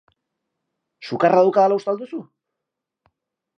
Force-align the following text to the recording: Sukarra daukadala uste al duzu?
Sukarra 1.09 1.39
daukadala 1.43 1.79
uste 1.81 1.93
al 1.95 2.01
duzu? 2.01 2.25